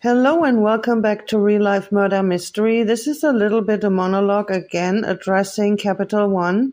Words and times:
Hello 0.00 0.44
and 0.44 0.62
welcome 0.62 1.02
back 1.02 1.26
to 1.26 1.40
Real 1.40 1.62
Life 1.62 1.90
Murder 1.90 2.22
Mystery. 2.22 2.84
This 2.84 3.08
is 3.08 3.24
a 3.24 3.32
little 3.32 3.62
bit 3.62 3.82
a 3.82 3.90
monologue 3.90 4.48
again 4.48 5.02
addressing 5.04 5.76
Capital 5.76 6.28
One. 6.28 6.72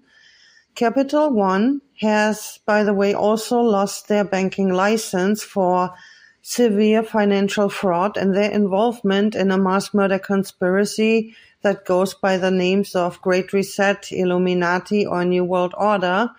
Capital 0.75 1.31
One 1.31 1.81
has, 2.01 2.59
by 2.67 2.83
the 2.83 2.93
way, 2.93 3.15
also 3.15 3.61
lost 3.61 4.07
their 4.07 4.23
banking 4.23 4.71
license 4.71 5.41
for 5.41 5.91
severe 6.43 7.01
financial 7.01 7.67
fraud 7.67 8.15
and 8.15 8.35
their 8.35 8.51
involvement 8.51 9.33
in 9.33 9.49
a 9.49 9.57
mass 9.57 9.91
murder 9.91 10.19
conspiracy 10.19 11.35
that 11.63 11.83
goes 11.83 12.13
by 12.13 12.37
the 12.37 12.51
names 12.51 12.93
of 12.93 13.19
Great 13.23 13.53
Reset, 13.53 14.11
Illuminati, 14.11 15.03
or 15.03 15.25
New 15.25 15.45
World 15.45 15.73
Order. 15.79 16.29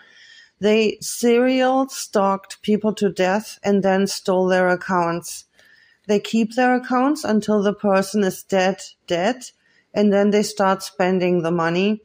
They 0.60 0.98
serial 1.00 1.88
stalked 1.88 2.62
people 2.62 2.94
to 2.94 3.10
death 3.10 3.58
and 3.64 3.82
then 3.82 4.06
stole 4.06 4.46
their 4.46 4.68
accounts. 4.68 5.46
They 6.06 6.20
keep 6.20 6.54
their 6.54 6.74
accounts 6.74 7.24
until 7.24 7.62
the 7.62 7.74
person 7.74 8.22
is 8.22 8.42
dead, 8.42 8.80
dead, 9.06 9.50
and 9.92 10.12
then 10.12 10.30
they 10.30 10.42
start 10.42 10.82
spending 10.82 11.42
the 11.42 11.50
money. 11.50 12.02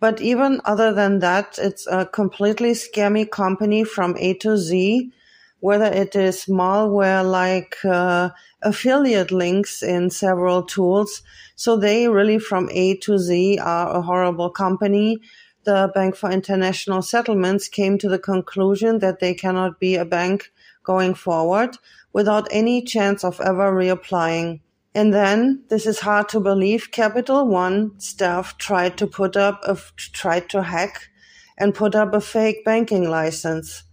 But 0.00 0.20
even 0.20 0.60
other 0.64 0.92
than 0.92 1.20
that, 1.20 1.58
it's 1.60 1.86
a 1.86 2.04
completely 2.04 2.72
scammy 2.72 3.30
company 3.30 3.84
from 3.84 4.16
A 4.18 4.34
to 4.38 4.56
Z, 4.56 5.12
whether 5.60 5.86
it 5.86 6.16
is 6.16 6.46
malware 6.46 7.24
like 7.24 7.76
uh, 7.84 8.30
affiliate 8.62 9.30
links 9.30 9.82
in 9.82 10.10
several 10.10 10.64
tools. 10.64 11.22
So 11.54 11.76
they 11.76 12.08
really 12.08 12.40
from 12.40 12.68
A 12.72 12.96
to 12.96 13.16
Z 13.16 13.58
are 13.58 13.96
a 13.96 14.02
horrible 14.02 14.50
company. 14.50 15.20
The 15.62 15.92
Bank 15.94 16.16
for 16.16 16.32
International 16.32 17.00
Settlements 17.00 17.68
came 17.68 17.96
to 17.98 18.08
the 18.08 18.18
conclusion 18.18 18.98
that 18.98 19.20
they 19.20 19.34
cannot 19.34 19.78
be 19.78 19.94
a 19.94 20.04
bank 20.04 20.50
going 20.82 21.14
forward 21.14 21.76
without 22.12 22.48
any 22.50 22.82
chance 22.82 23.24
of 23.24 23.40
ever 23.40 23.72
reapplying. 23.72 24.60
And 24.94 25.14
then, 25.14 25.64
this 25.68 25.86
is 25.86 26.00
hard 26.00 26.28
to 26.30 26.40
believe, 26.40 26.90
Capital 26.90 27.46
One 27.46 27.98
staff 27.98 28.58
tried 28.58 28.98
to 28.98 29.06
put 29.06 29.36
up 29.36 29.60
a, 29.64 29.76
tried 29.96 30.50
to 30.50 30.62
hack 30.62 31.08
and 31.56 31.74
put 31.74 31.94
up 31.94 32.12
a 32.12 32.20
fake 32.20 32.64
banking 32.64 33.08
license. 33.08 33.84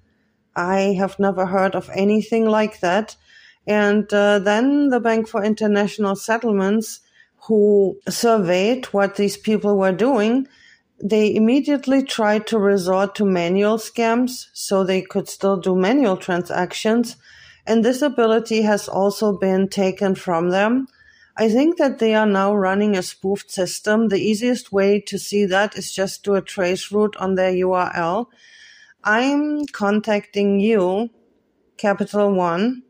I 0.56 0.96
have 0.98 1.20
never 1.20 1.46
heard 1.46 1.76
of 1.76 1.90
anything 1.94 2.46
like 2.46 2.82
that. 2.82 3.16
And 3.66 4.12
uh, 4.14 4.40
then 4.40 4.90
the 4.90 5.00
Bank 5.00 5.28
for 5.28 5.44
International 5.44 6.16
Settlements, 6.16 7.00
who 7.44 7.98
surveyed 8.10 8.86
what 8.88 9.16
these 9.16 9.38
people 9.38 9.78
were 9.78 9.94
doing, 9.94 10.48
they 11.02 11.34
immediately 11.34 12.04
tried 12.04 12.48
to 12.48 12.60
resort 12.60 13.16
to 13.16 13.26
manual 13.26 13.78
scams 13.78 14.48
so 14.54 14.84
they 14.84 15.02
could 15.02 15.30
still 15.30 15.58
do 15.58 15.76
manual 15.76 16.18
transactions 16.18 17.16
and 17.70 17.86
this 17.86 18.02
ability 18.02 18.64
has 18.64 18.88
also 18.90 19.38
been 19.38 19.68
taken 19.68 20.16
from 20.16 20.50
them. 20.50 20.88
I 21.38 21.50
think 21.50 21.78
that 21.78 22.00
they 22.00 22.16
are 22.16 22.26
now 22.26 22.56
running 22.56 22.98
a 22.98 23.04
spoofed 23.04 23.52
system. 23.52 24.08
The 24.08 24.20
easiest 24.20 24.72
way 24.72 25.00
to 25.02 25.20
see 25.20 25.46
that 25.46 25.78
is 25.78 25.94
just 25.94 26.24
do 26.24 26.34
a 26.34 26.42
trace 26.42 26.92
route 26.92 27.16
on 27.18 27.36
their 27.36 27.52
URL. 27.52 28.26
I'm 29.04 29.68
contacting 29.68 30.60
you, 30.60 31.12
Capital 31.78 32.34
One, 32.34 32.82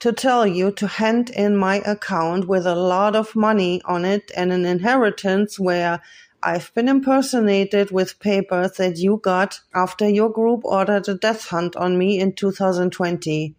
to 0.00 0.12
tell 0.12 0.46
you 0.46 0.72
to 0.72 0.88
hand 0.88 1.30
in 1.30 1.56
my 1.56 1.76
account 1.86 2.48
with 2.48 2.66
a 2.66 2.74
lot 2.74 3.14
of 3.14 3.36
money 3.36 3.80
on 3.84 4.04
it 4.04 4.32
and 4.36 4.52
an 4.52 4.66
inheritance 4.66 5.60
where 5.60 6.02
I've 6.42 6.72
been 6.74 6.88
impersonated 6.88 7.90
with 7.90 8.20
papers 8.20 8.72
that 8.72 8.98
you 8.98 9.20
got 9.22 9.60
after 9.74 10.08
your 10.08 10.30
group 10.30 10.64
ordered 10.64 11.08
a 11.08 11.14
death 11.14 11.48
hunt 11.48 11.76
on 11.76 11.98
me 11.98 12.20
in 12.20 12.32
2020 12.32 13.54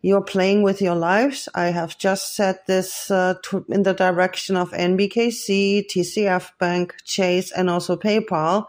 you're 0.00 0.22
playing 0.22 0.62
with 0.62 0.80
your 0.80 0.94
lives. 0.94 1.48
I 1.54 1.66
have 1.66 1.98
just 1.98 2.34
set 2.36 2.66
this 2.66 3.10
uh, 3.10 3.34
to, 3.44 3.64
in 3.68 3.82
the 3.82 3.94
direction 3.94 4.56
of 4.56 4.70
NBKC, 4.70 5.86
TCF 5.86 6.52
Bank, 6.58 6.94
Chase, 7.04 7.50
and 7.50 7.68
also 7.68 7.96
PayPal 7.96 8.66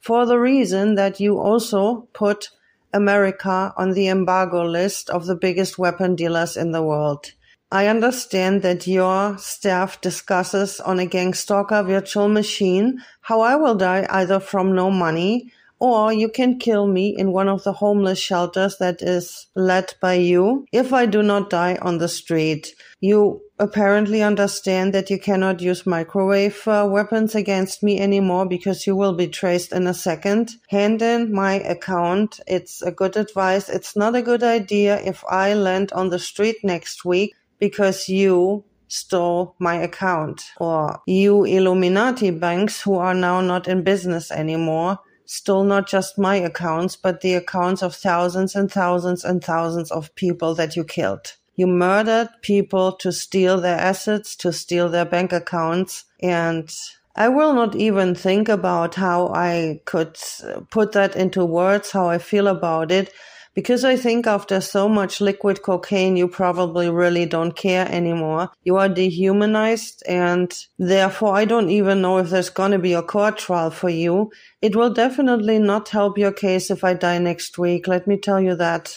for 0.00 0.26
the 0.26 0.38
reason 0.38 0.94
that 0.94 1.18
you 1.18 1.38
also 1.38 2.08
put 2.12 2.50
America 2.92 3.72
on 3.76 3.92
the 3.92 4.08
embargo 4.08 4.64
list 4.64 5.10
of 5.10 5.26
the 5.26 5.36
biggest 5.36 5.78
weapon 5.78 6.14
dealers 6.14 6.56
in 6.56 6.70
the 6.72 6.82
world. 6.82 7.32
I 7.72 7.86
understand 7.86 8.62
that 8.62 8.88
your 8.88 9.38
staff 9.38 10.00
discusses 10.00 10.80
on 10.80 10.98
a 10.98 11.06
gang 11.06 11.34
stalker 11.34 11.84
virtual 11.84 12.28
machine 12.28 12.98
how 13.20 13.42
I 13.42 13.54
will 13.54 13.76
die 13.76 14.06
either 14.10 14.40
from 14.40 14.74
no 14.74 14.90
money 14.90 15.52
or 15.78 16.12
you 16.12 16.28
can 16.28 16.58
kill 16.58 16.86
me 16.86 17.16
in 17.16 17.32
one 17.32 17.48
of 17.48 17.64
the 17.64 17.72
homeless 17.72 18.18
shelters 18.18 18.76
that 18.78 19.00
is 19.00 19.46
led 19.54 19.94
by 20.00 20.14
you 20.14 20.66
if 20.72 20.92
I 20.92 21.06
do 21.06 21.22
not 21.22 21.48
die 21.48 21.78
on 21.80 21.98
the 21.98 22.08
street. 22.08 22.74
You 23.00 23.40
apparently 23.58 24.22
understand 24.22 24.92
that 24.92 25.08
you 25.08 25.18
cannot 25.18 25.60
use 25.60 25.86
microwave 25.86 26.66
uh, 26.68 26.86
weapons 26.90 27.34
against 27.34 27.82
me 27.82 27.98
anymore 27.98 28.46
because 28.46 28.86
you 28.86 28.94
will 28.94 29.14
be 29.14 29.28
traced 29.28 29.72
in 29.72 29.86
a 29.86 29.94
second. 29.94 30.50
Hand 30.68 31.00
in 31.00 31.32
my 31.32 31.54
account. 31.54 32.40
It's 32.46 32.82
a 32.82 32.92
good 32.92 33.16
advice. 33.16 33.68
It's 33.70 33.96
not 33.96 34.14
a 34.14 34.22
good 34.22 34.42
idea 34.42 35.00
if 35.00 35.24
I 35.30 35.54
land 35.54 35.92
on 35.92 36.10
the 36.10 36.18
street 36.18 36.56
next 36.62 37.04
week 37.04 37.34
because 37.60 38.08
you 38.08 38.64
stole 38.88 39.54
my 39.60 39.76
account 39.76 40.42
or 40.58 41.00
you 41.06 41.44
Illuminati 41.44 42.30
banks 42.30 42.82
who 42.82 42.94
are 42.96 43.14
now 43.14 43.40
not 43.40 43.68
in 43.68 43.84
business 43.84 44.32
anymore 44.32 44.98
stole 45.30 45.62
not 45.62 45.86
just 45.86 46.18
my 46.18 46.34
accounts, 46.34 46.96
but 46.96 47.20
the 47.20 47.34
accounts 47.34 47.82
of 47.82 47.94
thousands 47.94 48.56
and 48.56 48.68
thousands 48.68 49.24
and 49.24 49.44
thousands 49.44 49.92
of 49.92 50.12
people 50.16 50.56
that 50.56 50.74
you 50.74 50.82
killed. 50.82 51.34
You 51.54 51.68
murdered 51.68 52.30
people 52.42 52.92
to 52.96 53.12
steal 53.12 53.60
their 53.60 53.78
assets, 53.78 54.34
to 54.36 54.52
steal 54.52 54.88
their 54.88 55.04
bank 55.04 55.32
accounts. 55.32 56.04
And 56.20 56.68
I 57.14 57.28
will 57.28 57.52
not 57.52 57.76
even 57.76 58.16
think 58.16 58.48
about 58.48 58.96
how 58.96 59.28
I 59.28 59.82
could 59.84 60.18
uh, 60.42 60.62
put 60.72 60.92
that 60.92 61.14
into 61.14 61.44
words, 61.44 61.92
how 61.92 62.08
I 62.08 62.18
feel 62.18 62.48
about 62.48 62.90
it, 62.90 63.12
because 63.54 63.84
I 63.84 63.96
think 63.96 64.26
after 64.26 64.60
so 64.60 64.88
much 64.88 65.20
liquid 65.20 65.62
cocaine, 65.62 66.16
you 66.16 66.28
probably 66.28 66.88
really 66.88 67.26
don't 67.26 67.52
care 67.56 67.86
anymore. 67.90 68.50
You 68.64 68.76
are 68.76 68.88
dehumanized 68.88 70.02
and 70.06 70.52
therefore 70.78 71.34
I 71.34 71.44
don't 71.44 71.70
even 71.70 72.00
know 72.00 72.18
if 72.18 72.30
there's 72.30 72.50
going 72.50 72.72
to 72.72 72.78
be 72.78 72.92
a 72.92 73.02
court 73.02 73.38
trial 73.38 73.70
for 73.70 73.88
you. 73.88 74.30
It 74.62 74.76
will 74.76 74.92
definitely 74.92 75.58
not 75.58 75.88
help 75.88 76.18
your 76.18 76.32
case 76.32 76.70
if 76.70 76.84
I 76.84 76.94
die 76.94 77.18
next 77.18 77.58
week. 77.58 77.88
Let 77.88 78.06
me 78.06 78.16
tell 78.16 78.40
you 78.40 78.54
that. 78.56 78.96